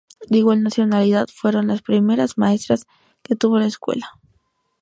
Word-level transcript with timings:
De 0.29 0.39
igual 0.39 0.63
nacionalidad 0.63 1.27
fueron 1.31 1.67
las 1.67 1.83
primeras 1.83 2.35
maestras 2.35 2.87
que 3.21 3.35
tuvo 3.35 3.59
la 3.59 3.67
escuela. 3.67 4.09